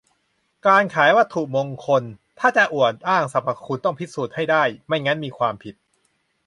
[0.67, 2.03] -การขายวัตถุมงคล
[2.39, 5.75] ถ้าจะอวดอ้างสรรพคุณ ต้องพิสูจน์ให้ได้ ไม่งั้นมีความผิด